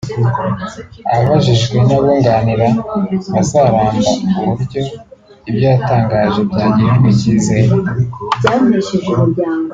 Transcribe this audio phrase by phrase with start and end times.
[1.15, 2.67] Abajijwe n’abunganira
[3.33, 3.99] Bazaramba
[4.39, 4.81] uburyo
[5.49, 7.69] ibyo yatangaje byagirirwa icyizere